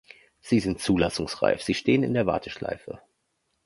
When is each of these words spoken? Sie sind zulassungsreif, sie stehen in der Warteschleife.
Sie 0.39 0.59
sind 0.59 0.81
zulassungsreif, 0.81 1.61
sie 1.61 1.75
stehen 1.75 2.01
in 2.01 2.15
der 2.15 2.25
Warteschleife. 2.25 3.03